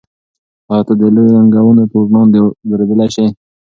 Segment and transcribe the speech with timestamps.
[0.71, 3.25] آیا ته د لویو ننګونو پر وړاندې درېدلی شې؟